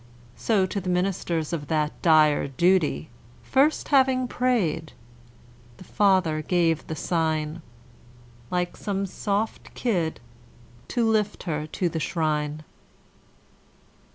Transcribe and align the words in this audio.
So 0.35 0.65
to 0.65 0.81
the 0.81 0.89
ministers 0.89 1.53
of 1.53 1.67
that 1.67 2.01
dire 2.01 2.47
duty 2.47 3.11
(First 3.43 3.89
having 3.89 4.27
prayed) 4.27 4.93
the 5.77 5.83
father 5.83 6.41
gave 6.41 6.87
the 6.87 6.95
sign, 6.95 7.61
Like 8.49 8.75
some 8.75 9.05
soft 9.05 9.75
kid, 9.75 10.19
to 10.87 11.07
lift 11.07 11.43
her 11.43 11.67
to 11.67 11.87
the 11.87 11.99
shrine. 11.99 12.63